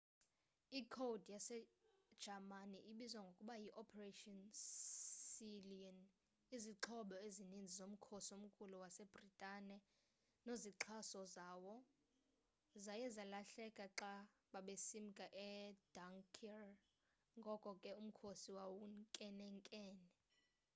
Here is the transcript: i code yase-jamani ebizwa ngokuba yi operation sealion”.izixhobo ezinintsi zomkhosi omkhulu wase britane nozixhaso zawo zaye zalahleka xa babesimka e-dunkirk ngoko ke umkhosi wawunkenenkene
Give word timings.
i 0.79 0.81
code 0.95 1.23
yase-jamani 1.33 2.79
ebizwa 2.91 3.21
ngokuba 3.25 3.55
yi 3.63 3.69
operation 3.81 4.37
sealion”.izixhobo 5.35 7.15
ezinintsi 7.27 7.73
zomkhosi 7.79 8.31
omkhulu 8.37 8.75
wase 8.83 9.03
britane 9.13 9.77
nozixhaso 10.45 11.21
zawo 11.35 11.75
zaye 12.83 13.05
zalahleka 13.15 13.85
xa 13.99 14.13
babesimka 14.51 15.25
e-dunkirk 15.49 16.77
ngoko 17.39 17.69
ke 17.81 17.91
umkhosi 18.01 18.49
wawunkenenkene 18.57 20.07